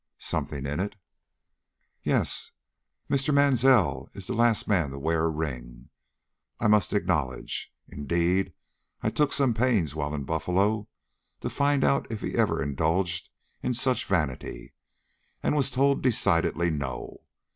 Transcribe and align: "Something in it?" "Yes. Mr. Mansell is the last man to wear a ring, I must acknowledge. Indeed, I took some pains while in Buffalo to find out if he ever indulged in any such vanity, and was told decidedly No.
"Something 0.17 0.65
in 0.65 0.79
it?" 0.79 0.95
"Yes. 2.01 2.53
Mr. 3.07 3.31
Mansell 3.31 4.09
is 4.13 4.25
the 4.25 4.33
last 4.33 4.67
man 4.67 4.89
to 4.89 4.97
wear 4.97 5.25
a 5.25 5.29
ring, 5.29 5.89
I 6.59 6.67
must 6.67 6.91
acknowledge. 6.91 7.71
Indeed, 7.87 8.51
I 9.03 9.11
took 9.11 9.31
some 9.31 9.53
pains 9.53 9.93
while 9.93 10.15
in 10.15 10.23
Buffalo 10.23 10.87
to 11.41 11.51
find 11.51 11.83
out 11.83 12.07
if 12.11 12.21
he 12.21 12.33
ever 12.33 12.63
indulged 12.63 13.29
in 13.61 13.67
any 13.67 13.73
such 13.75 14.07
vanity, 14.07 14.73
and 15.43 15.55
was 15.55 15.69
told 15.69 16.01
decidedly 16.01 16.71
No. 16.71 17.21